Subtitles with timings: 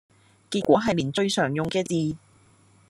[0.49, 2.17] 結果係連最常用嘅字